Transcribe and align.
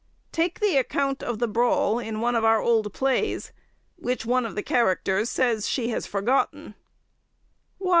Take 0.31 0.59
the 0.61 0.77
account 0.77 1.21
of 1.21 1.37
the 1.37 1.47
brawl 1.47 1.99
in 1.99 2.21
one 2.21 2.35
of 2.35 2.43
our 2.43 2.59
old 2.59 2.91
plays, 2.91 3.51
which 3.97 4.25
one 4.25 4.47
of 4.47 4.55
the 4.55 4.63
characters 4.63 5.29
says 5.29 5.67
she 5.67 5.89
has 5.89 6.07
forgotten: 6.07 6.73
"Why! 7.77 7.89